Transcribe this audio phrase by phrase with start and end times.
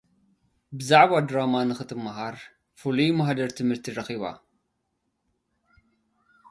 [0.77, 2.35] ብዛዕባ ድራማ ንኽትምሃር፡
[2.79, 4.23] ፍሉይ ማህደረ-ትምህርቲ ረኺባ።